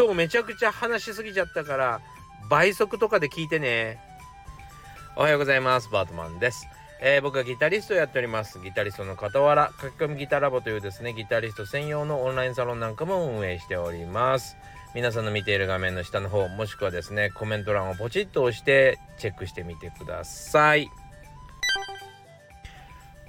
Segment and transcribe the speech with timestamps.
[0.00, 2.00] 今日めちゃくちゃ話しすぎちゃったから
[2.48, 4.00] 倍速とかで聞いてね
[5.14, 6.66] おはようございますバートマンです
[7.02, 8.60] えー、僕はギタリストをやっております。
[8.60, 14.58] ギタリストの傍ら、書き込みギターラボというですね、ギタリスト専用のオンラインサロンなんかも運営しております。
[14.94, 20.90] 皆さんの見ている画面の下の方、もしくはですね、コメント欄をポチッと押してチェックしてみてください。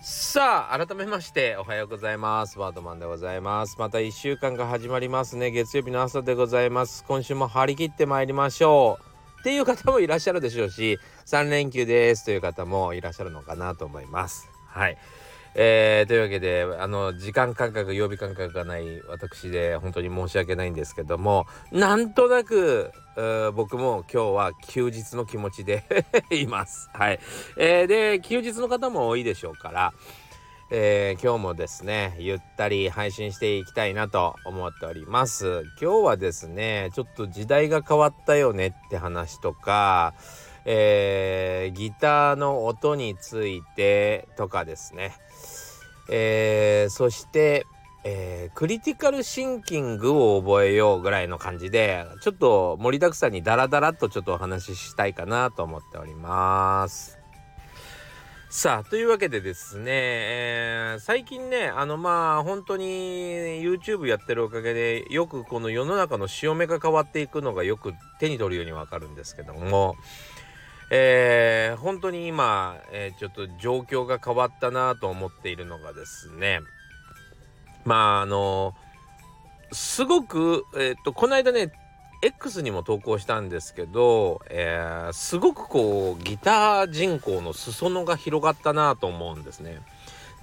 [0.03, 2.57] さあ、改めましておはようございます。
[2.57, 3.75] バードマンでございます。
[3.77, 5.51] また1週間が始まりますね。
[5.51, 7.03] 月曜日の朝でございます。
[7.07, 8.97] 今週も張り切ってまいりましょ
[9.37, 9.41] う。
[9.41, 14.49] っていう方もいらっしゃるでしょうし3連休ですという方もいらっしゃるのかなと思います。
[14.65, 14.97] はい、
[15.53, 22.91] えー、というわけであの時間感覚曜日感覚がない私で本当に申し訳ないんですけどもなんとなく
[23.53, 25.83] 僕も今日は休日の気持ちで
[26.31, 26.89] います。
[26.93, 27.19] はい、
[27.57, 29.93] えー、で休日の方も多いでしょうから
[30.73, 35.63] えー、今日もですねゆったり配信していきたいなと思っております。
[35.81, 40.13] 今日はですねちょっと時代が変わったよねって話とか、
[40.63, 45.11] えー、ギターの音についてとかですね、
[46.11, 47.65] えー、そして
[48.03, 57.19] えー、クリティカルシンキングを覚えようぐらいの感じでちょっと盛りだくさんにダラダラとちょっとお話ししたいかなと思っております。
[58.49, 62.85] さあというわけでですね、えー、最近ねあのまあ本当に
[63.63, 69.95] YouTube やってるおかげでよくこの世の中の潮目が変わっていくのがよく手に取るようにわかるんですけども、
[70.93, 76.59] えー、本当に今、えー、ちょっと状況が変わったなと思っているのがですね
[77.85, 78.75] まああの
[79.71, 81.71] すごく、えっとこの間ね
[82.21, 89.81] X にも投稿したんですけど、えー、すごくこうギター人口の裾野が広がったなと思うんですね。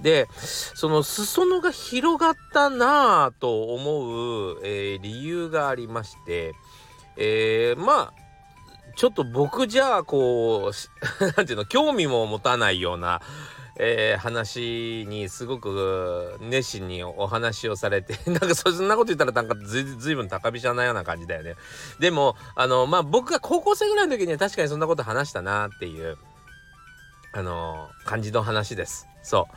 [0.01, 6.53] でその裾野が広がったなぁと思う、えー、理由がありまして、
[7.17, 8.28] えー、まあ
[8.99, 13.21] ちょっと僕じゃあこう何 ていうの興味も持たないような
[13.81, 21.55] えー、話にすごく熱心にお話をされて なんかそんなこと言ったらなんかずずいぶん高飛車なような感じだよね。
[21.97, 26.17] でもあのまあ僕が高校生ぐらいの時には確かにそんなこと話したなっていう
[27.31, 29.07] あの感じの話です。
[29.23, 29.55] そう。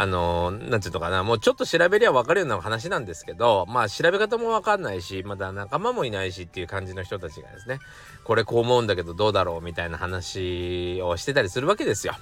[0.00, 7.80] あのなんていうのかなもうちょっと調べりゃ分かるような話なんですけどまあ調べ方も分かんないしまだ仲間もいないしっていう感じの人たちがですね
[8.22, 12.14] これこう思うんだけどどうだろうみたいな話をしてたりするわけですよ。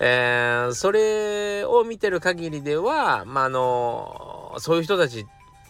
[0.00, 5.24] えー、それを見てる限りでは、まあ、あのそういう人たち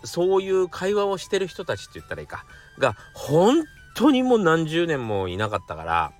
[0.04, 2.46] そういう会話をしてる人たちって言ったらいいか
[2.78, 6.12] が本当にもう何十年もいなかったから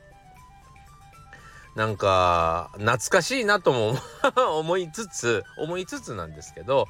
[1.75, 3.94] なんか懐かしいなとも
[4.59, 6.87] 思 いつつ思いつつなんですけど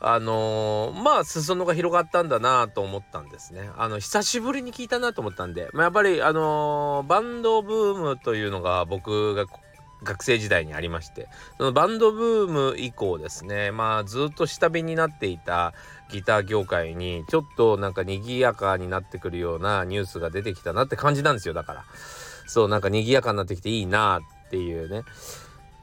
[0.00, 3.70] あのー、まあ裾野が広がったんだなと思ったんですね。
[3.78, 9.46] あの久しぶりに聞いたなと思ったんで、まあ、やっぱりあのー、バンドブームというのが僕が
[10.02, 15.72] 学生時代にありましてそのバンドブーム以降ですねまあずっと下火になっていた
[16.10, 21.84] ギター業界にちょっとなんか賑やかになってくるようなニュースが出てきたなって感じなんですよだから
[22.46, 25.02] そうなんか賑やかになってきていいなっていうね。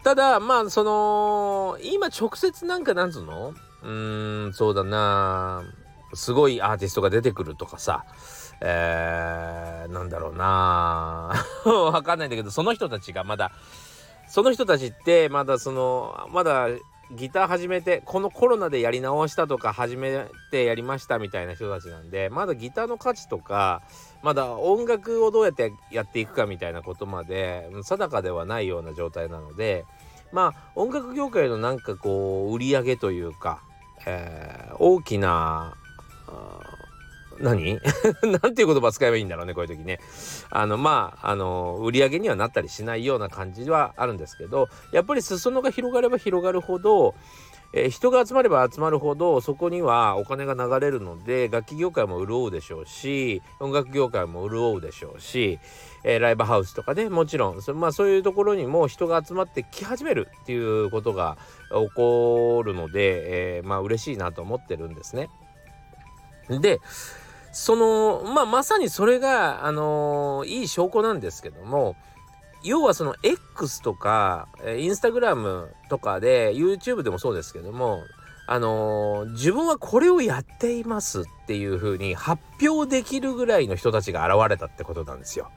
[0.04, 3.54] ただまあその今直接なんかなんつうの？
[3.84, 5.64] うーんそうだな。
[6.14, 8.06] すごいアーティストが出てくるとかさ。
[8.62, 11.34] えー、なんだろうな。
[11.66, 13.52] わかんないんだけどその人たちがまだ
[14.30, 16.68] その人たちってまだそのまだ
[17.12, 23.84] ギター始めてこのコロナでやり直したとか始めてやりましたみたいな人たちなんでまだギターの価値とか
[24.22, 29.86] まだ音楽をどうやってやっていくかみたいなことまで定かではないような状態なので
[30.32, 33.62] まあ音楽業界のなんかこう売り上げというか、
[34.06, 35.76] えー、大きな
[37.40, 37.80] 何？
[38.42, 40.00] なんていう言葉使えばいいんだろうねこういう時ね。
[40.50, 47.16] あのまああの売り上げにはなったりしないような感じはあるんですけどやっぱり裾野が広がれば広がるほど
[47.74, 55.60] えー、人が集まれば集まるほどそこにはお金が流れるので楽器業界も潤うでしょうし音楽業界も潤うでしょうし、
[56.04, 61.38] えー、ライブハウスとかでもちろんそ,、まあ、そういうところにも人が集まってき始めるっていうことが
[61.72, 65.30] 起こるので、えー、まあ嬉しいなと思ってるんですね。
[66.50, 66.80] で
[67.54, 71.96] そのまあまさにそれがあの、いい証拠なんですけども
[72.64, 74.48] 要はその X とか
[74.78, 78.02] インスタグラムとかで YouTube でもそうですけども
[78.46, 85.50] あの、自分はこれをやっていますっていう風に発表できるぐらいの人たちが現れたってことなんですよ。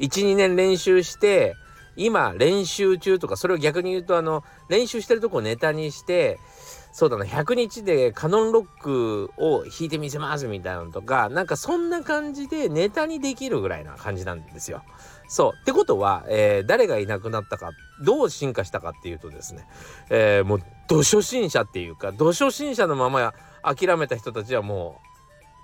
[0.00, 1.54] 12年練習して
[1.96, 6.38] 今練習中とかそれを逆に言うとあの練習してるとこをネタにして
[6.92, 14.82] そうだな100日でカノンロックを弾いてみせますみたいなのとかなんかそんな感じでネタにできるぐらいな感じなんですよ。
[15.28, 17.70] そうってことは、えー、誰がいなくなったか
[18.02, 19.66] どう進化したかっていうとですね、
[20.08, 25.00] えー、もう土初心者っていうか土初心者のまま諦めた人たちはも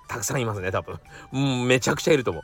[0.05, 0.99] うたくさんいますね多分、
[1.33, 2.43] う、めちゃくちゃいると思う。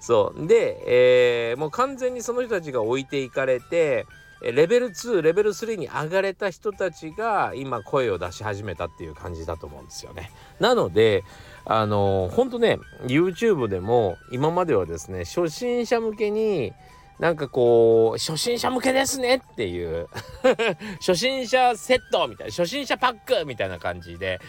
[0.00, 4.06] そうで、えー、もう完全にその人たちが置いていかれて
[4.42, 10.30] レベル2レベル3に上がれた人たちが今声を出し始めたっていう感じだと思うんですよね。
[10.58, 11.24] なので
[11.64, 16.72] あのほんとね YouTube でも今まではですね初心者向けに
[17.18, 20.08] なんかこう初心者向けですねっていう
[21.00, 24.40] 初心者セットみたいな初心者パックみたいな感じで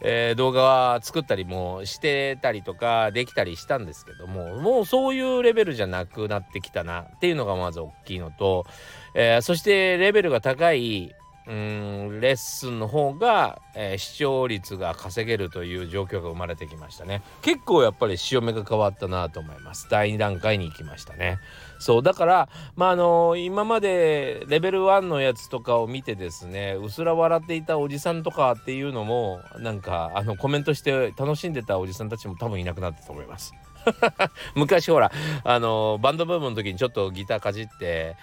[0.00, 8.66] えー、動画は作ったりもしてたりとかできたりしたんですけどももうそういうレベルじゃなくなってきたなっていうのがまず大きいのと、
[9.14, 11.14] えー、そしてレベルが高い
[11.48, 17.22] うんレッスンの方が、えー、視聴率が稼げるという状況が生まれてきましたね。
[17.40, 19.88] 結構やっぱり潮目が変わったなと思います。
[19.90, 21.38] 第2段階に行きましたね。
[21.78, 33.54] そうだからまああのー、今までレベル1のやつとかを見てですねうすら笑っていたおじさんとかっていうのもなんかあのコメントして楽しんでたおじさんたちも多分いなくなったと思います。
[34.54, 35.12] 昔ほら
[35.44, 38.16] あのー、バンドブームの時にちょっとギターかじって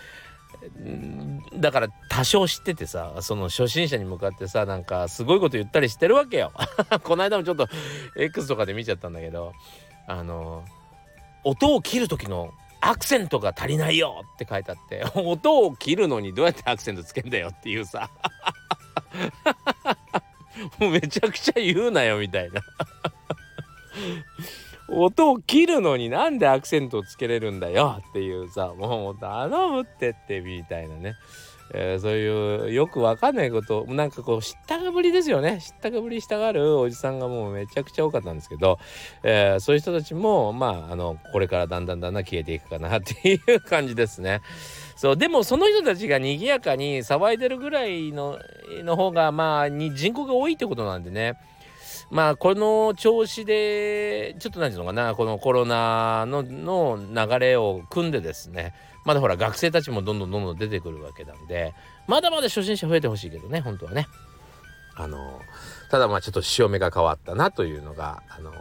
[1.58, 6.51] だから多少知っててさその初心者に向かってさなんかすごいこと言ったりしてるわけよ。
[7.04, 7.68] この間もちょっと
[8.18, 9.54] X とかで見ちゃったんだけど
[10.08, 10.63] あの
[11.44, 12.51] 音を切る時の
[12.88, 18.10] アクセントが足りないよって書いてあって 音を切るのにどうやってアクセントつけんだよっていうさ。
[20.80, 22.62] もうめちゃくちゃ言うなよみたいな。
[24.88, 31.16] 音を切るのになんでアクセントをつけれるんだよっていうさもう頼むってってみたいなね、
[31.74, 35.60] えー、そういうよくわかんないことなんかこう知ったかぶりですよね。
[35.62, 38.78] 知ったかぶりしたがるおじさんがもうめちゃくちゃ多かったんですけど、
[39.24, 44.42] えー、そういう人たちもまああのこれからだんだんだんだん消えていくかなっていう感じですね。
[44.96, 48.40] そうでもその人たちが賑やかに騒いでるぐらいの
[48.84, 51.38] の方がまあに人口が多いってことなんでね。
[52.12, 58.74] まあこの調子でちょっと何て言うのかなこのコロナのの流れを組んでですね。
[59.06, 61.74] まだほら学生たちもどんどんどんどん出てくるわけなんで
[62.07, 64.07] まだまだ初心者増えてほしいけどね本当はね。
[64.98, 65.42] あの
[65.92, 68.52] ただまあちょっと潮目が変わったなというのがあの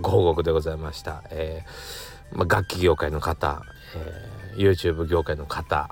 [0.00, 3.62] ご報告でございました、えーまあ、楽器業界の方、
[3.94, 5.90] えー、YouTube 業界の方。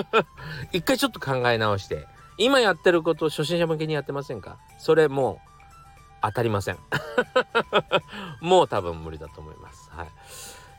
[0.72, 2.06] 一回ちょっと考え直して
[2.38, 4.58] 今やってることを初心者向けにやってませんか？
[4.78, 5.38] それもう
[6.22, 6.78] 当たりません。
[8.40, 9.90] もう多分無理だと思います。
[9.90, 10.08] はい。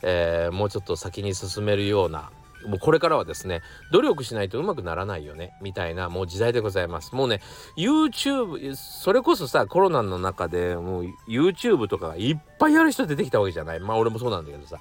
[0.03, 2.31] えー、もうちょっと先に進めるような
[2.65, 3.61] もうこれからはですね
[3.91, 7.13] 努力しないとうまくならないよねみたいなもう時代でございます。
[7.15, 7.41] もうね
[7.77, 13.79] YouTube それこそさコロナの中でもう YouTube とかいっぱいやる人出てきたわけじゃない。
[13.79, 14.79] まあ俺もそうなんだけどさ。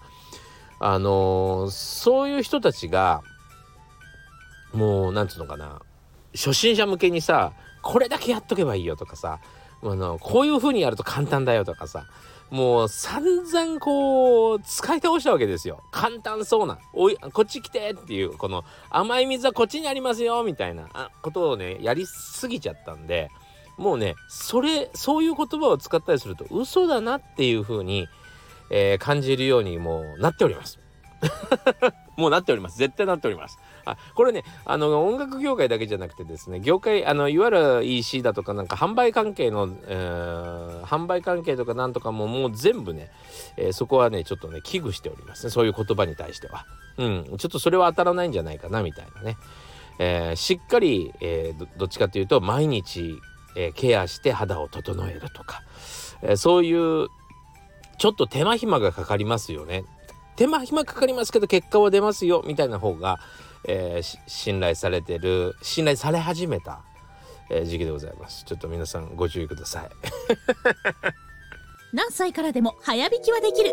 [0.79, 3.23] あのー、そういう人たちが
[4.75, 5.81] もうなんつうのかな
[6.35, 7.53] 初心者向けにさ
[7.83, 9.41] これだけやっとけばいいよとかさ
[9.83, 12.07] あのこういう風にやると簡単だよとかさ
[12.51, 15.83] もう散々こう使い倒したわけですよ。
[15.91, 16.79] 簡単そうな。
[16.93, 21.11] おいこっち来てっていうこの甘い水はこっちにありますよみたいな。
[21.23, 23.31] ことをねやりすぎちゃったんで
[23.77, 28.07] もうねそれそういう言葉を使ったりすると嘘だなっていう風に、
[28.71, 30.79] えー、感じるようにもうなっております。
[32.17, 32.79] もうなっております。
[32.79, 33.59] 絶対なっております。
[33.85, 43.11] あこれねあの音楽業界だけじゃなくてですね業界あのいわゆる EC だとかなんか販売関係の、えー、販売関係とかなんとかももう全部ね、
[43.57, 45.51] えー、そこはねちょっとね危惧しておりますね。
[45.51, 46.65] そういう言葉に対しては。
[46.99, 47.25] うん。
[47.39, 49.37] ちょっとそれは当たらないんじゃないかなみたいなね、
[49.99, 53.15] えー、しっかり、えー、どっちかというと毎日、
[53.57, 55.63] えー、ケアして肌を整えるとか、
[56.23, 57.09] えー、そういう
[57.99, 59.85] ちょっと手間暇がかかりますよね。
[60.37, 63.19] 手間暇かかりますけど結果は出ますよみたいな方が、
[63.65, 66.83] えー、信頼されてる信頼され始めた、
[67.51, 68.45] えー、時期でございます。
[68.45, 69.91] ちょっと皆さんご注意ください。
[71.93, 73.73] 何歳からでも早弾きはできる。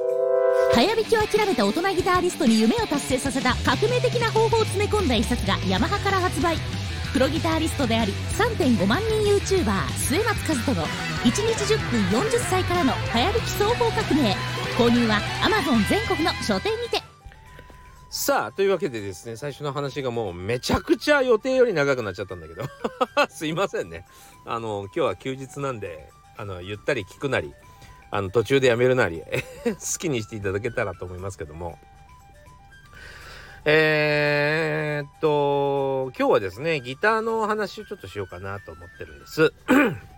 [0.73, 6.57] 早弾きを諦めた大人ギターリストに夢を達成させた革命的な方法を詰め込んだ一冊がヤマハから発売。
[7.11, 14.52] プロギタリストであり3.5万人 YouTuber 末松和人の1日10分40歳からの早弾き双方革命。
[14.77, 16.99] 購入は Amazon 全国の書店にて。
[18.09, 22.63] さあというわけでですね最初の話がもうめちゃくちゃ予定より長くなっちゃったんだけど。
[23.29, 24.05] すいませんね。
[24.45, 27.53] あの今日は休日なんであのゆったり聞くなり
[28.09, 29.21] あの途中でやめるなり
[29.65, 31.77] 好きにしていただけたらと思いますけども。
[33.65, 39.53] えー、っと今日はですねギターの話をちょっとしようかなと思ってるんです。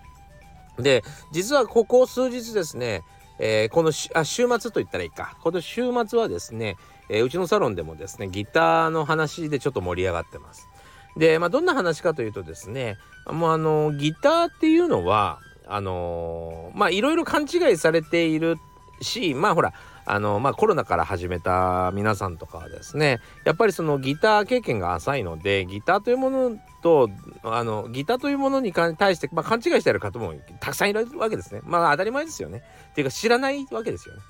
[0.79, 3.03] で実はここ数日ですね、
[3.39, 5.37] えー、このあ週末と言ったらいいか。
[5.41, 6.77] この週末はですね、
[7.09, 10.69] えー、うちのサロンでもですねギターの話でちょっと盛り上がってます。
[11.17, 18.57] で、まあ、どんな話かというとですねもうあのギターっていうのはあのまあいろいろ勘違いされている
[19.01, 19.73] しまあほら
[20.05, 27.09] あのまあコロナから始めた皆さんとかはですねやっぱりそのギター経験が浅いのでギターというものと
[27.43, 31.62] あのギターというものに対して、まあ、勘違いしている方もたくさんいるわけですね。
[31.63, 32.62] まあ当たり前ですよね。
[32.91, 34.21] っていうか知らないわけですよね。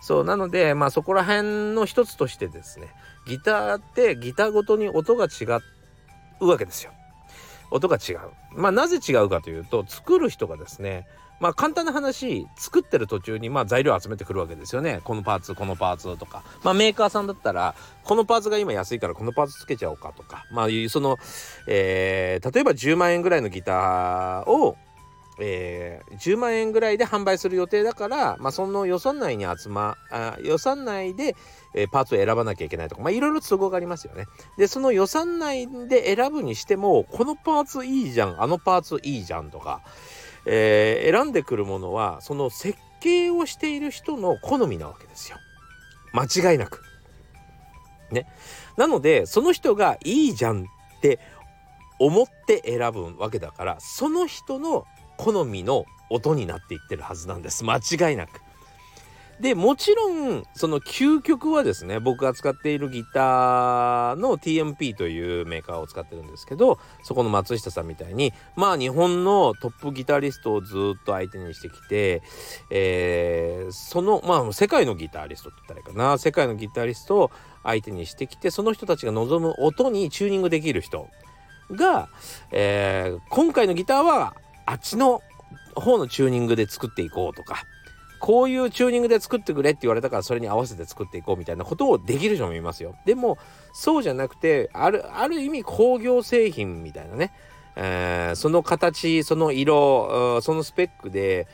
[0.00, 2.88] そうなのでまあそこら辺の一つとしてですね
[3.24, 5.44] ギターってギターごとに音が違
[6.40, 6.90] うわけですよ。
[7.70, 8.18] 音が違う。
[8.50, 11.06] まあなぜ違うかというと作る人がですね
[11.42, 15.00] まあ簡単な話作ってる途中にまあ材料集めてくるわけですよね。
[15.02, 16.44] このパーツこのパーツとか。
[16.62, 20.46] まあメーカーさんだったらこのパーツが今安いからこのパーツつけちゃおうかとか。
[20.52, 21.18] まあその、
[21.66, 24.76] えー、例えば10万円ぐらいのギターを
[25.40, 31.34] えー、10万円ぐらいで販売する予定だから、まあ、その予算内に集まあ予算内で、
[31.74, 34.26] えー、パーツを選ばなきゃいけないとか、まあ、いろいろ都合がありますよね。
[34.58, 39.80] でその予算内で選ぶにしてもこのパーツいいじゃんあのパーツいいじゃんとか、
[40.46, 45.38] えー、選んでくるものはその設計をしている人の好みなわけですよ
[46.12, 46.82] 間違いなく。
[48.10, 48.26] ね。
[48.76, 51.18] なのでその人がいいじゃんって
[51.98, 54.84] 思って選ぶわけだからその人の
[55.16, 58.41] 好みの音になっていってるはずなんです間違いなく。
[59.42, 72.22] でもちろんその究極はですね僕が使っているギターの TMP というメーカーを使ってるんですけどそこの松下さんみたいにまあ日本のトップギタリストをずっと相手にしてきて、
[72.70, 76.18] えー、そのまあ世界のギタリストって言ったらいいかな。
[76.18, 77.30] 世界のギタリストを
[77.64, 81.08] 相手にしてきてその人たちが望む音にチューニングできる人
[81.72, 82.10] が、
[82.52, 85.20] えー、今回のギターはあっちの
[85.74, 87.64] 方のチューニングで作っていこうとか
[88.22, 92.94] こういうチューニングで作ってくれって言われたからそれに合わせて作っていこうみたいなことをできる人もいますよ。
[93.04, 93.36] でも
[93.72, 97.32] そうじゃなくてあるある意味工業製品みたいなね、
[97.74, 101.48] えー、その形その色そのスペックで、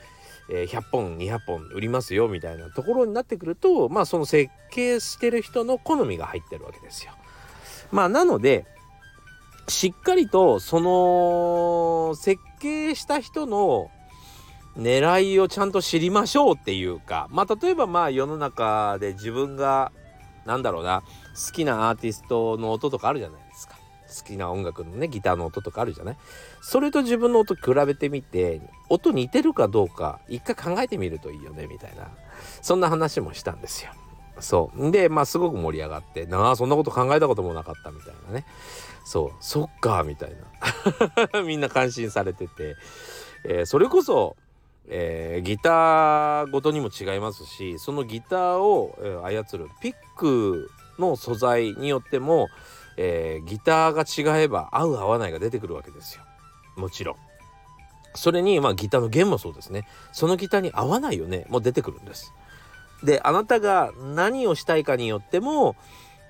[0.47, 7.13] 100本200本売りますよみたいなところになってくるとまあその設計してる人の好みが入ってるわけですよ。
[7.91, 8.67] まあなので
[9.67, 13.89] しっかりとその設計した人の
[14.77, 19.91] 狙いをちゃんと知りましょうっていうかまあ例えばまあ世の中で自分が
[20.45, 21.03] なんだろうな
[21.35, 23.75] 好きなアーティストの音とかあるじゃないですか。
[24.09, 26.17] 好きな音楽のねギターの音とかあるじゃない。
[26.61, 32.07] それと自分の音比べてみて音似てるかどうか一回考えてみるといいよねみたいな。
[32.61, 33.91] そんな話もしたんですよ。
[34.39, 34.91] そう。
[34.91, 38.45] でまあすごく盛り上がってなあそんなこと考えたこともなかったみたいなね。
[39.05, 39.31] そう。
[39.39, 40.35] そっかみたい
[41.33, 41.41] な。
[41.45, 42.75] みんな感心されてて、
[43.43, 44.35] えー、それこそ
[44.89, 52.49] えー、ギターごとにも違いますしそのギターを、操るピックの素材によっても、
[52.97, 56.23] えー、ギターが違えば合う合わないが出てくるわけですよ
[56.75, 57.15] もちろん。
[58.15, 62.33] それにまあギターの弦もそうですねそのギターに合わないよねもう出てくるんです。
[63.03, 65.75] であなたが何をしたいかによっても、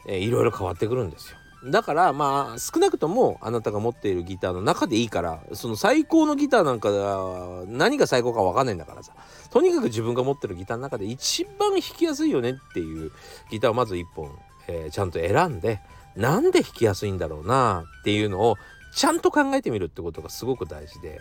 [0.07, 1.38] えー、いろいろ変わってくるんですよ。
[1.65, 9.13] だからまあ少なくともあなたが持っているギターの中でいいからその最高のギターなんか何が最高か分かんないんだからさ
[9.49, 13.11] とにかく自分が持ってるギターの中で一番弾きやすいよねっていう
[13.51, 14.31] ギターをまず1本、
[14.67, 15.81] えー、ちゃんと選んで
[16.15, 18.55] なんで弾きやすいんだろうなっていうのを
[18.95, 21.19] ちゃんと考えてみるってことがすごく大事で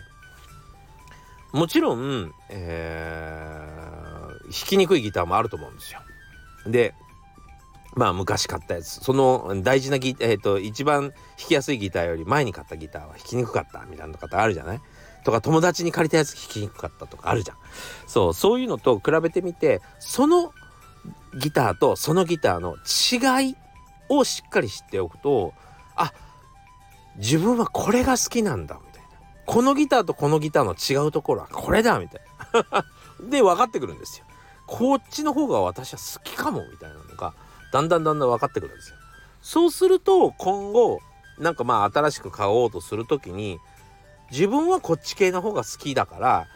[1.51, 5.99] もちろん、えー、弾きにくいギターもあると思うんですよ。
[6.65, 6.93] で
[7.95, 9.03] まあ昔買ったやつ。
[9.03, 14.81] その大事なギえっ、ー、と一番弾きやすいギターより前に買ったギターは弾きにくかったみたいな方あるじゃない？
[15.25, 17.57] とか友達に借りたやつ弾きにくかったとかあるじゃん。
[18.07, 20.53] そうそういうのと比べてみてその
[21.39, 22.75] ギターとそのギターの
[23.41, 23.55] 違い
[24.09, 25.53] をしっかり知っておくと
[25.95, 26.13] あ
[27.17, 29.09] 自分はこれが好きなんだみたいな。
[29.45, 32.21] このギターとこのギターの違うところはこれだみたい
[32.71, 32.85] な。
[33.29, 34.25] で分かってくるんですよ。
[34.67, 37.33] こっちの方が私は好きかもみたいなのが
[37.71, 38.95] だんだんだんだん分かってくるんですよ。
[39.41, 40.99] そうすると今後
[41.37, 43.59] なんかまあ新しく買おうとする時に
[44.31, 46.47] 自分はこっち系の方が好きだから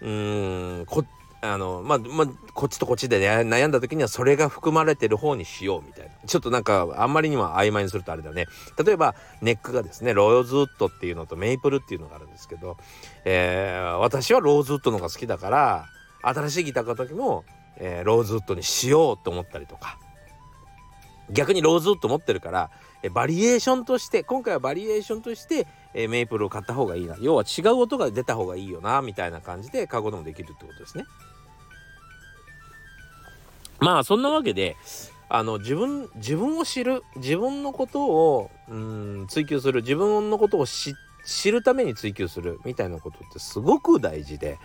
[0.00, 1.04] うーんこ
[1.44, 6.10] あのまあ、まあ、こっちとこっちで、悩んだ時にはそれが含まれてる方にしようみたいな。
[6.26, 8.46] ちょっとなんかあんまりにも曖昧にするとあれだね。
[8.82, 12.78] 例えばネックがですねローズウッドっていうのとメイプルっていうのがあるんですけど、
[13.26, 15.84] えー、私はローズウッドの方が好きだから
[16.22, 17.44] 新しいギター買った時も、
[17.76, 19.98] えー、ローズウッドにしようと思ったりとか。
[21.30, 22.70] 逆にローズウッド持ってるから
[23.02, 31.04] えバリエーションとして今回はバリエーションとしてえメイプルを買った方がいいな要は違う音が出た方がいいよなみたいな感じで買うこともできるってことですね。
[33.80, 34.76] まあそんなわけで
[35.28, 40.94] あの自分自分を知る自分のことをうん追求する自分のことを知
[41.26, 44.58] 知るために追求するみたいなことってすごく大事で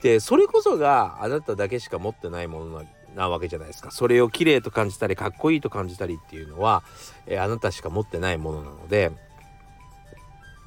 [0.00, 2.84] でそれこそがあなただけしか持ってないものな
[3.18, 6.82] なわけじゃないですかそれを綺麗と感じたりかっこいいと感じたりっていうのは、
[7.26, 9.10] えーあなたしか持ってないものなので、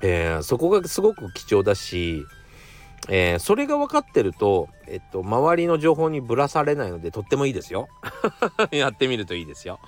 [0.01, 2.24] えーそこがすごく貴重だし、
[3.10, 7.88] えーそれが分かってると、えっと、周りの情報にぶらされないのでとってもいいですよ。
[8.72, 9.79] やってみるといいですよ。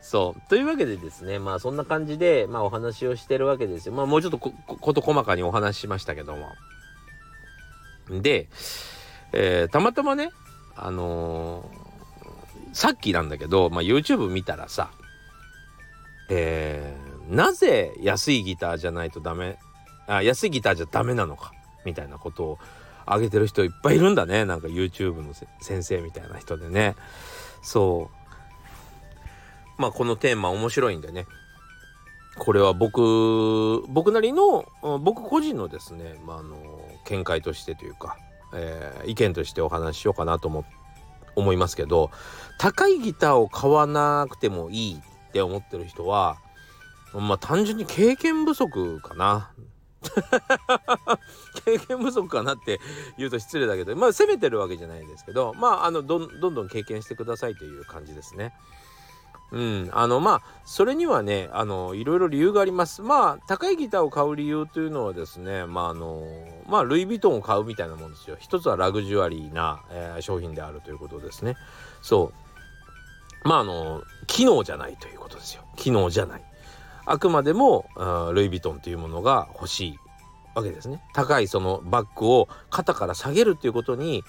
[0.00, 0.48] そう。
[0.48, 3.92] というわけでですね、まあそんな感じで、まあお話をしてるわけですよ。
[3.94, 4.52] まあもうちょっとこ
[4.94, 6.48] と細かにお話ししましたけども。
[8.10, 8.48] で、
[9.32, 10.30] えーたまたまね、
[10.86, 11.88] あのー
[12.74, 14.90] さっきなんだけど、まあ YouTube 見たらさ、
[16.30, 19.58] えーなぜ安いギターじゃないとダメ、
[20.06, 21.52] あ、安いギターじゃダメなのか、
[21.84, 22.58] みたいなことを
[23.04, 24.44] 挙げてる人いっぱいいるんだね。
[24.44, 26.94] なんか YouTube の先生みたいな人でね。
[27.62, 28.10] そ
[29.78, 29.82] う。
[29.82, 31.26] まあこのテーマ面白いんでね。
[32.38, 34.64] これは僕、僕なりの、
[35.00, 36.56] 僕個人のですね、まあ、あの、
[37.06, 38.16] 見解としてというか、
[38.54, 40.64] えー意見としてお話ししようかなと思
[41.36, 42.10] 思いますけど、
[42.58, 46.38] 高いギターを買わなくてもいいって思ってる人は、
[47.14, 49.50] まあ単純に経験不足かな。
[51.64, 52.80] 経験不足かなって
[53.16, 58.54] 言うと失礼だけどまあ責めてるわけじゃないんですけどまああのどんどんどん経験してくださいという感じですね。
[59.50, 66.22] うん、あのまあそれにはねあのいろいろ理由がありますまあ高いギターを買う理由というのはですねまああの
[66.68, 68.36] まあルイ・ヴィトンを買うみたいなもんですよ。
[68.38, 71.56] 一つはラグジュアリーな、えー商品であるということですね。
[72.02, 72.32] そ
[73.44, 73.48] う。
[73.48, 75.62] まああの機能じゃないということですよ。
[75.76, 76.42] 機能じゃない。
[77.06, 79.98] あくまでもうールイ・ヴィトンというものが欲しい
[80.54, 81.02] わけですね。
[81.14, 84.22] 高いそのバッグを肩から下げるということに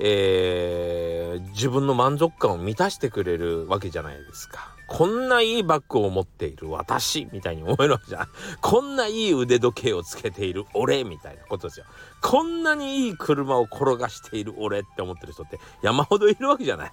[0.00, 1.16] えー
[1.56, 4.74] 自分の満足感を満たしてくれるわけじゃないですか。
[4.88, 8.28] こんないいバッグを持っている私みたいに思えるわけじゃん。
[8.60, 11.86] こんないい腕時計をつけている俺みたいなことですよ。
[12.22, 16.92] こんなにいい車を転がしている俺って思ってる人って山ほどいるわけじゃない。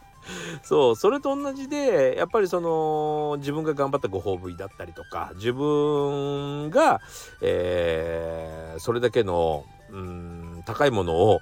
[0.63, 7.02] そうそれと同じでやっぱりその自分が頑張ったご褒美だったりとか自分が、
[7.42, 11.42] えーそれだけのうん高いものを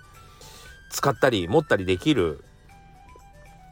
[0.91, 2.43] 使ったり持ったりできる、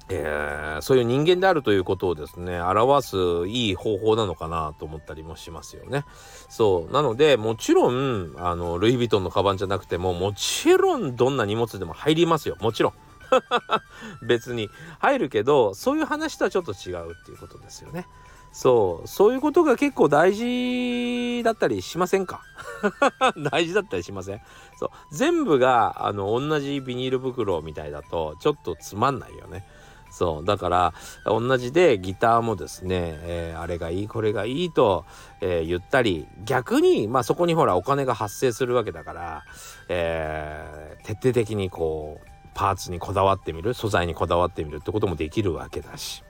[0.10, 6.05] えーそういう人間であるということをですね表すいい方法なのかなと思ったりもしますよね。
[6.49, 12.93] そうなのでもちろんあのルイ・ヴィトンのカバンじゃなくてももちろんどんな荷物でも入りますよもちろん。
[14.25, 18.08] 別に入るけどそういう話とはちょっと違うっていうことですよね。
[18.51, 19.07] そう。
[19.07, 22.41] そういうことが結構大事だったりしませんか？
[23.51, 24.41] 大事だったりしません？
[24.77, 24.89] そう。
[25.12, 29.65] 全部があの同じビニール袋みたいだとちょっとつまんないよね。
[30.12, 30.45] そう。
[30.45, 30.93] だから
[31.25, 35.05] 同じでギターもですね、えーあれがいいこれがいいと、
[35.41, 39.43] えー言ったり逆にまあそこにほらお金が発生するわけだから、
[39.89, 46.23] えー徹底的にこうパーツにこだわってみる素材にこだわってみるってこともできるわけだし。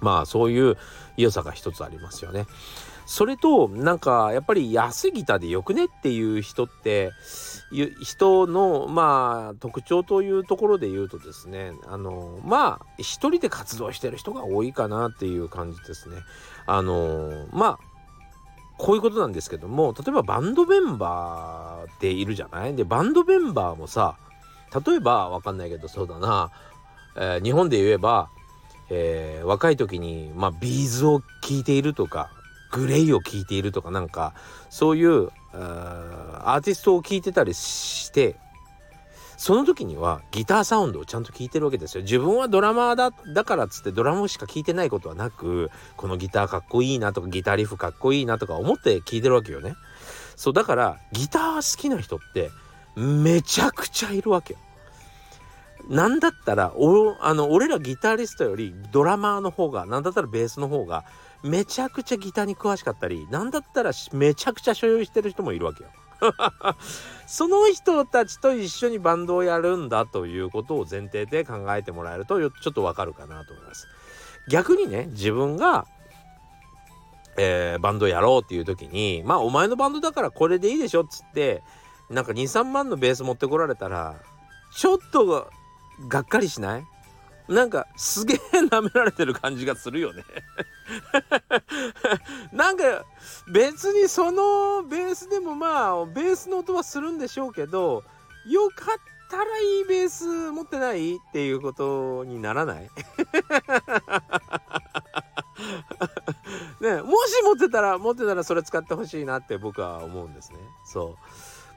[0.00, 0.76] まあそういう
[1.16, 2.46] 良さが一つありますよね。
[3.06, 7.12] それとなんかやっぱり安いギターでよくねっていう人って
[7.72, 16.16] いう人のまあ特徴というところで言うとですねあのまあ一人で活動してる人が多いかなっていう感じですね。
[16.66, 17.78] あのまあ
[18.76, 22.76] こういうことなんですけども例えばバンドメンバーっているじゃない？
[22.76, 24.18] でバンドメンバーもさ
[24.86, 26.50] 例えばわかんないけどそうだな、
[27.16, 28.28] えー日本で言えば、
[28.90, 32.30] えー若い時に、まあ、ビーズを聴いているとか
[32.72, 34.34] グレイを聴いているとかなんか
[34.68, 38.36] そういうアーティストを聴いてたりして
[39.38, 42.02] その時にはギターサウンドをちゃんと聴いてるわけですよ。
[42.02, 49.74] 自分はドラマーだだからっつってドラムしか聴いてないことはなくこのギターかっこいいなとかギターリフかっこいいなとか思って聴いてるわけよね。
[50.34, 52.50] そうだからギター好きな人って
[52.96, 54.60] めちゃくちゃいるわけよ。
[55.88, 61.04] なんだったらおあの俺らギタリストよりドラマーの方がなんだったらベースの方が
[61.42, 65.90] めちゃくちゃギターに詳しかったりなんだったらめちゃくちゃ所有してる人もいるわけよ。
[67.26, 73.86] その人たちと一緒にバンドをやるんだということを前提で考えてもらえるとちょっとわかるかなと思います。
[74.50, 75.86] 逆にね自分が、
[77.36, 81.62] えーバンドやろうっていう時にまあお前のバンドだからこれでいいでしょっつって
[82.10, 84.16] なんか23万のベース持ってこられたら
[84.74, 85.50] ちょっと
[86.06, 86.84] がっかりしない？
[87.48, 88.38] なんかすげえ
[88.70, 90.22] 舐められてる感じがするよね。
[92.52, 93.04] なんか
[93.50, 98.04] 別にそのベースでもまあベースの音はするんでしょうけど
[98.46, 98.96] よかっ
[99.30, 102.90] たらいいベース持ってないっていうことにならない？
[106.80, 110.58] ねもし持ってたら持ってたらそれ使ってほしいなって僕は思うんですね。
[110.84, 111.22] そう。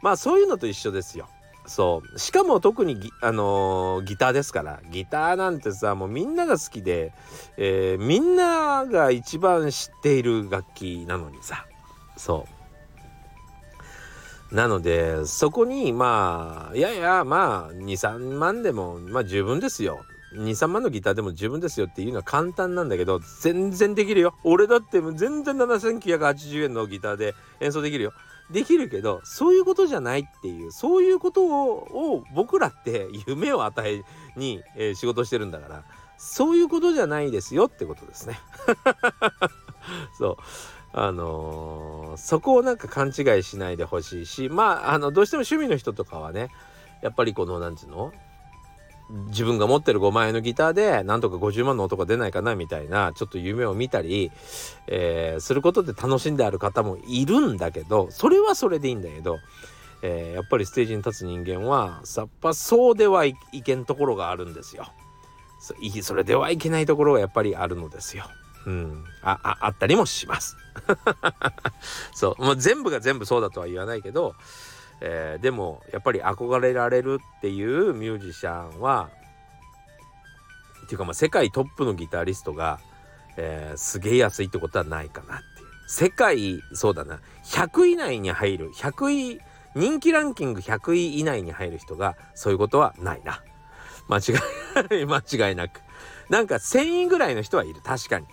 [0.01, 1.29] まあそういうのと一緒ですよ。
[1.71, 2.19] そう。
[2.19, 4.81] しかも特にギ,、あのーギターですから。
[4.91, 7.13] ギターなんてさもうみんなが好きで、
[7.55, 11.65] えーみんなが一番知っている楽器なのにさ。
[12.17, 12.45] そ
[14.51, 14.55] う。
[14.55, 20.03] なのでそこにまあいやいやまあ23万でもまあ十分ですよ。
[20.35, 24.35] 23万のギターでも十分ですよっていうのは簡単なんだけど全然できるよ。
[24.43, 28.11] 俺だって全然7980円のギターで演奏できるよ。
[28.51, 34.03] できるけどそういうことじゃないっていうそういうことを僕らって夢を与え
[34.35, 35.83] に、えー仕事してるんだから
[36.17, 38.39] そういうことじゃないですよってことですね。
[40.17, 40.37] そう。
[40.93, 46.49] あのーそこをなんか勘違いしないでほしいしまああのどうしても趣味の人とかはね
[47.01, 48.13] やっぱりこの何て言うの
[49.27, 54.31] 自分が持ってる5万円のギターでなんとか50万の音が出ないかなみたいなちょっと夢を見たり、
[54.87, 59.39] えーすることで楽しんである方もいるんだけどそれはそれでいいんだけど、
[60.01, 64.91] えーやっぱりステージに立つ人間はさっぱそうではいけんところがあるんですよ。
[65.59, 68.25] そそれではいけないところがやっぱりあるのですよ。
[68.65, 70.57] うん、あああったりもします。
[72.13, 74.35] そうもう全部が全部そうだとは言わないけど、
[75.01, 79.09] えーでもやっぱり憧れられるっていうミュージシャンは
[80.85, 82.79] っていうかまあ世界トップのギタリストが、
[83.37, 85.67] えーすげえ安いってことはないかなっていう。
[85.87, 87.19] 世界そうだな。
[87.45, 89.41] 100位以内に入る100位
[89.75, 93.43] 人気ランキング100位以内に入る人がそういうことはないな。
[94.07, 95.81] 間違い間違いなく。
[96.29, 97.81] なんか1000位ぐらいの人はいる。
[97.81, 98.25] 確かに。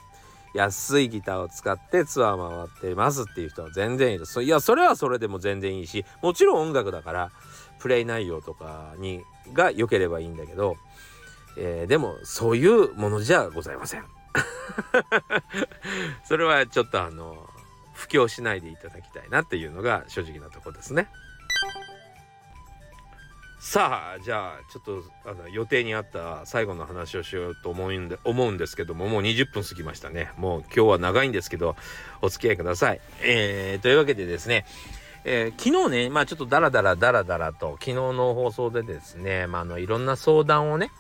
[0.55, 4.27] 安いギターを使ってツアー回ってますっていう人は全然いる。
[4.27, 7.31] そいやそれはそれでも全然いいしもちろん音楽だから
[7.79, 10.77] プレイ内容とかにが良ければいいんだけど、
[11.57, 14.05] えーでもそういうものじゃございません。
[16.25, 17.49] それはちょっとあの
[17.95, 21.09] 布教しないでいただきたいなっていうのが正直なとこですね。
[23.61, 30.31] さあじゃあちょっとあの予定にあった最後の話をしようと思うんで思うんですけどももう20分過ぎましたね。
[30.37, 31.75] もう今日は長いんですけど
[32.23, 34.65] お付き合いください、えーというわけでですね
[35.25, 40.93] えー昨日ねまあちょっとダラダラダラダラと昨日の放送でですね、まあ、あのいろんな相談をね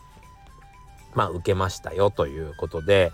[1.14, 3.12] まあ受けましたよということで、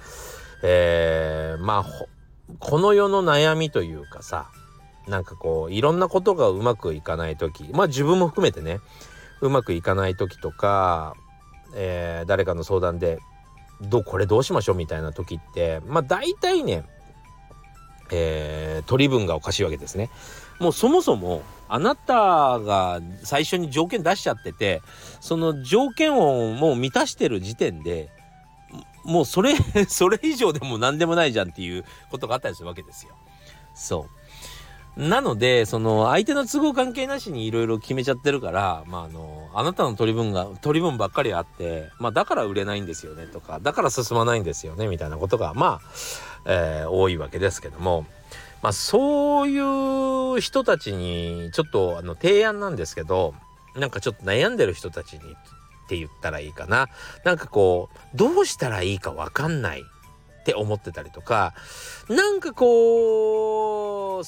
[0.62, 2.06] えーまあ
[2.58, 4.50] この世の悩みというかさ
[5.06, 8.80] なんかこういろんなことがうまくいかない時まあ自分も含めてね
[9.46, 11.14] うまくいかない時とか、
[11.74, 13.18] えー誰かの相談で
[13.82, 16.84] どうこれどうしましょうみたいな時ってまあ大体ね、
[18.10, 20.10] えー取り分がおかしいわけですね。
[20.60, 24.82] もうそもそもあなたが最初に条件出しちゃってて
[25.20, 28.10] その条件をもう満たしてる時点で
[29.04, 29.54] もうそれ
[29.88, 33.14] それ以上でも何でもないじゃんっていうことがあったりするわけですよ。
[33.74, 34.23] そう。
[34.96, 45.80] なのでその相手の都合関係なしにいろいろ決めちゃってるから、まあ、あのあなたの取り分が取り分ばっかりあって、まあ、だから売れないんですよねとかだから進まないんですよねみたいなことがまあ、
[46.46, 48.06] えー多いわけですけども。
[48.62, 49.58] まあ、そうい
[50.38, 53.34] う人たちにちょっとあの提案なんですけど
[53.76, 55.22] なんかちょっと悩んでる人たちにっ
[55.86, 56.88] て言ったらいいかな
[57.24, 61.52] なんかこうどうしたらいいかわかんないって思ってたりとか
[62.08, 64.24] なんかこう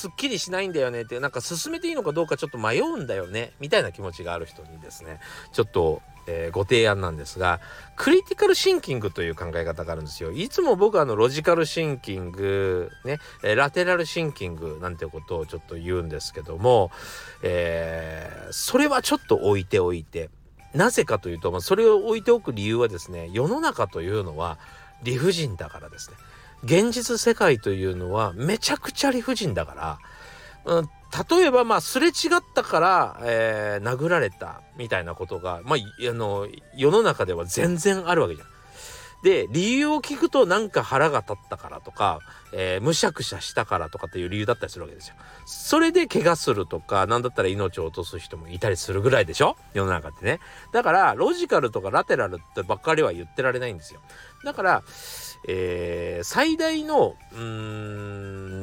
[0.00, 5.20] すっきりしないんだよねってなんか進めていいのかどうかちょっと迷うんだよねみたいな気持ちがある人にですね
[5.52, 7.60] ちょっと、えーご提案なんですが
[7.96, 10.32] クリティカルシンキングという考え方があるんですよ。
[10.32, 16.90] いつも僕はあのロジカルシンキングねえラテラルシンキングなんてことをちょっと言うんですけども、
[17.42, 20.30] えーそれはちょっと置いておいて
[20.74, 24.58] なぜかというと、まあ、それを置いておく理由はですね世の中というのは
[25.02, 26.16] 理不尽だからですね。
[26.64, 29.98] 現実世界というのはめちゃくちゃ理不尽だか
[30.66, 30.88] ら、うん、
[31.38, 32.12] 例えばまあすれ違っ
[32.54, 36.46] たから、えー殴られたみたいなことが、まあ、あの
[36.76, 38.48] 世の中では全然あるわけじゃん。
[39.22, 42.20] で理由を聞くとなんか腹が立ったからとか、
[42.52, 45.14] えーむしゃくしゃしたからとかっていう理由だったりするわけですよ。
[45.44, 49.56] それで怪我するとかなんだったら命を落とす人もいたりするぐらいでしょ？
[49.74, 50.40] 世の中ってね。
[50.72, 54.00] だからロジカルとかラテラルってばっかりは言ってられないんですよ。
[54.44, 54.82] だから、
[55.48, 57.40] えー最大のうー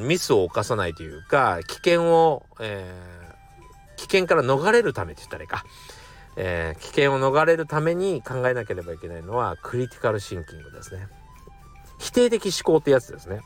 [0.04, 3.28] んミスを犯さないというか危険を、えー
[3.98, 5.66] 危険から逃れるためって言ったらいいか
[6.40, 11.08] えー、危険を逃れるために考えなければいけないのはクリティカルシンキングですね。
[11.98, 13.42] 否定的思考ってやつですね。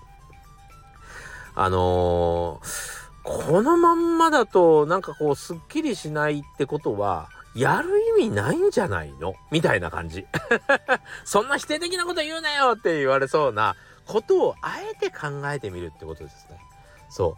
[1.55, 9.35] あのー、このまんまだとなんかこうすっきりしないってことはやる意味ないんじゃないの？
[9.51, 10.25] みたいな感じ。
[11.23, 13.75] そんな否定的なこと言うなよって言われそうな
[14.05, 16.59] ことをあえて考えてみるってことですね。
[17.09, 17.37] そ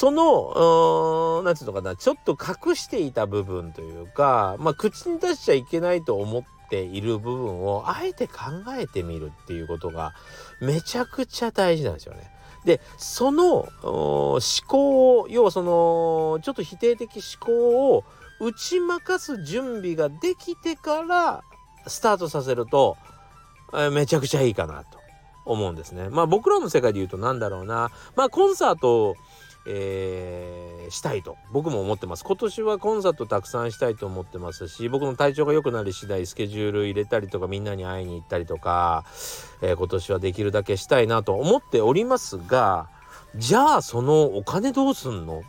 [0.00, 8.34] その、何て言うのかな、ちょっと隠していた部分というか、まあ、口に出しちゃいけないと思っている部分を、あえて考
[8.78, 10.14] えてみるっていうことが、
[10.62, 12.30] めちゃくちゃ大事なんですよね。
[12.64, 18.04] で、その思考を、要はその、ちょっと否定的思考を
[18.40, 21.44] 打ち負かす準備ができてから、
[21.86, 22.96] スタートさせると、
[23.74, 24.98] えめちゃくちゃいいかなと
[25.44, 26.08] 思うんですね。
[26.08, 27.90] まあ僕らの世界で言うと何だろうな。
[28.16, 29.14] まあコンサート
[29.66, 32.24] えー、したいと僕も思ってます。
[32.24, 39.04] 今年はコンサートたくさんしたいと思ってますし僕の体調が良くなり次第スケジュール入れたりとかみんなに会いに行ったりとか、
[39.60, 42.88] えー、今年はできるだけしたいなと思っておりますが
[43.36, 45.42] じゃあそのお金どうすんの？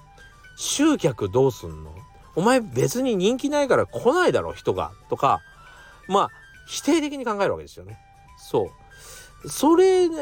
[0.57, 1.95] 集客どうすんの？
[2.35, 4.91] お前別に人気ないから来ないだろ人が。
[5.09, 5.41] とか
[6.07, 6.29] まあ
[6.67, 7.97] 否定的に考えるわけですよね。
[8.37, 8.69] そう。
[9.45, 10.13] それで、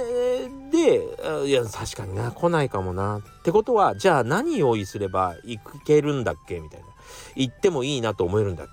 [1.46, 3.18] いや、確かにな、来ないかもな。
[3.18, 6.86] ってことは、じゃあ何用意すれば行けるんだっけみたいな。
[7.36, 8.68] 行ってもいいなと思えるんだっ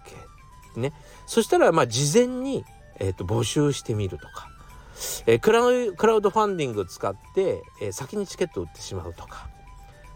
[0.74, 0.92] けね。
[1.26, 2.64] そしたら、まあ、事前に、
[2.98, 4.48] え、ー、と、募集してみるとか。
[5.26, 9.48] えー、クラウドファンディング使って、えー、先にチケット売ってしまうとか。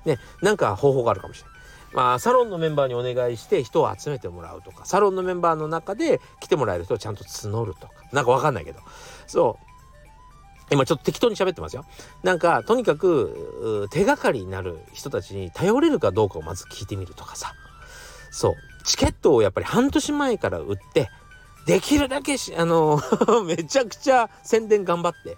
[0.04, 1.60] ね、なんか方法があるかもしれない。
[1.92, 7.94] まあ、サロンのメンバーにお願いして人を集めてもらうとか、サロンのメンバーの中で来てもらえる人をちゃんと募るとか。
[8.12, 8.80] なんかわかんないけど。
[9.26, 9.69] そう。
[10.70, 11.84] 今ちょっと適当に喋ってますよ。
[12.22, 17.54] なんか、とにかく、手がかりになる人たちに頼れるかどうかをまず聞いてみるとかさ。
[18.30, 18.54] そう。
[18.84, 21.10] チケットをやっぱり半年前から売って、
[21.66, 23.00] できるだけし、あの
[23.44, 25.36] めちゃくちゃ宣伝頑張って、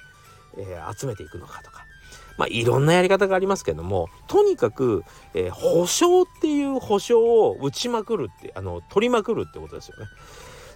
[0.57, 1.87] えー、集めていくのかとか。
[2.39, 10.07] まあ、いろんなやり方がありますけども、とにかく、えー、保証っていう保証を打ちまくるって、あの、取りまくるってことですよね。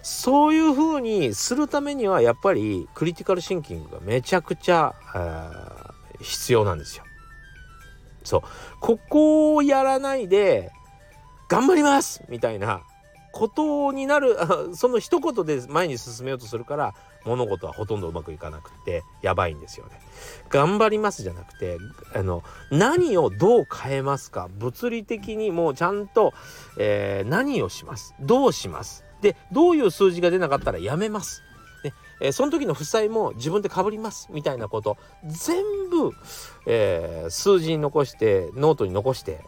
[0.01, 4.95] そういう風にするためにはやっぱりクリティカルシンキングがめちゃくちゃ
[6.21, 7.03] 必要なんですよ。
[8.23, 8.41] そう
[8.81, 10.71] ここをやらないで
[11.47, 12.81] 頑張りますみたいな
[13.31, 14.35] ことになる
[14.75, 20.01] その一言で前に進めようとするから物事はほとんどうまくいかなくてやばいんですよね。
[20.49, 21.77] 頑張りますじゃなくて
[22.13, 26.33] あの何をどう変えますか物理的にもうちゃんと、
[26.77, 31.43] えー、何をしますどうしますでどういう数字が出なかったらやめます。
[31.83, 36.11] ねえー、その時の負債も自分でかぶりますみたいなこと全部、
[36.65, 39.41] えー、数字に残してノートに残して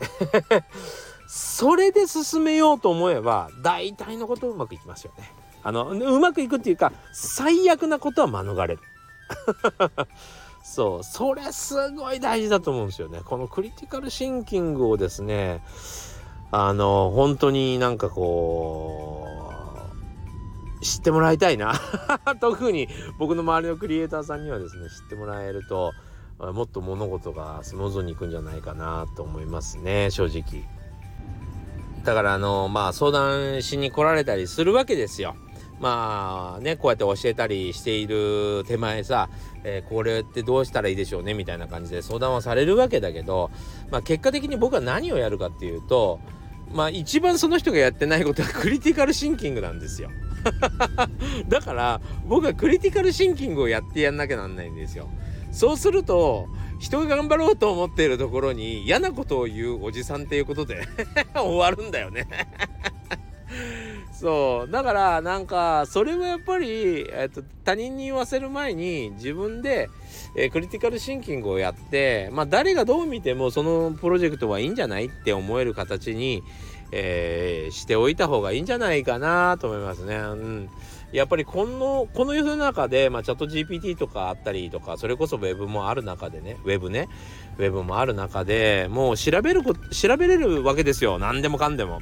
[1.28, 5.32] それで進めようと思えば大体のことうまくいきますよね。
[5.62, 8.80] あのうまくいくっていうか最悪なことは免れる。
[10.64, 13.22] そうそれすごい大事だと思うんですよね。
[13.26, 15.64] このクリティカルシンキングをですね
[16.52, 19.39] あの本当になんかこう
[20.82, 21.74] 知ってもらいたいな。
[22.40, 22.88] 特に
[23.18, 25.94] 僕の周りのクリエイターさんにはですね知ってもらえると
[26.40, 30.64] もっと物事がスムーズにいくんじゃないかなと思いますね正直。
[32.04, 35.36] だからあのまあ相談しに来られたりするわけですよ。
[35.80, 39.30] まあねこうやって教えたりしている手前さ、
[39.64, 43.50] えー、これってどうしたらいいでしょうねみたいな感じで相談はされるわけだけど、
[43.90, 46.20] まあ、結果的に僕は何をやるかっていうと
[46.74, 50.10] まあ一番その人がやってないことはクリティカルシンキングなんですよ。
[51.48, 55.10] だから僕はクリティカルシンキングをやってやんなきゃなんないんですよ。
[55.52, 56.48] そうすると
[56.80, 60.88] 人が頑張ろうと思っているところに嫌なことを言うおじさんっていうことで
[61.36, 62.28] 終わるんだよね
[64.14, 69.90] そうだからなんかそれはやっぱり、えっと、他人に言わせる前に自分で、
[70.36, 76.44] えー、クリティカルシンキングをやってまあ誰がどう見てもそのプロジェクトはいいんじゃないって思える形に、
[76.92, 80.16] えー、しておいた方がいいんじゃないかなと思いますね。
[80.16, 80.70] うん、
[81.12, 87.08] やっぱりこのこの世の中で、まあ、チャット GPT とかあったりとかそれこそ Web もある中でね Web ね
[87.58, 92.02] Web もある中でもう調べるこ調べれるわけですよ何でもかんでも。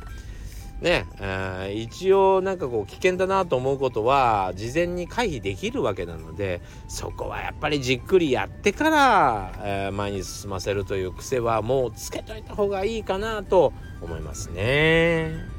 [0.82, 15.58] ね、えー、一応なんかこう危険だなと思うことは事前に回避できるわけなのでそこはやっぱりじっくりやってから、えー、前に進ませるという癖はもうつけといた方がいいかなと思いますね。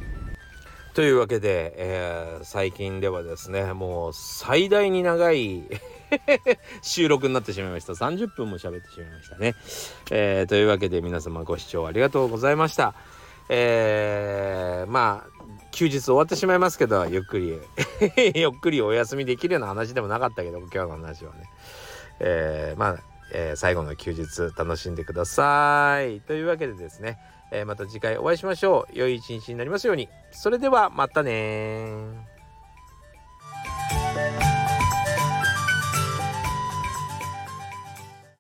[0.94, 5.62] というわけで、えー、最近ではですねもう最大に長い
[6.82, 7.92] 収録になってしまいました。
[7.92, 9.54] 30分も喋ってしまいましたね、
[10.10, 12.94] えー、というわけで皆様ご視聴ありがとうございました。
[13.48, 15.38] えー、まあ
[15.70, 17.58] 休日終わってしまいますけどゆっくり
[18.34, 21.50] ゆっくりお休みできるような話でもなかったけど今日の話はね、
[22.20, 22.98] えー、まあ、
[23.32, 26.20] えー、最後の休日楽しんでください。
[26.22, 27.18] というわけでですね、
[27.50, 28.98] えー、また次回お会いしましょう。
[28.98, 30.08] 良い一日になりますように。
[30.32, 31.94] それではまたね